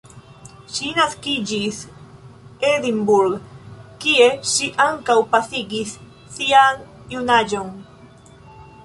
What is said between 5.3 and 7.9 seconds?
pasigis sian junaĝon.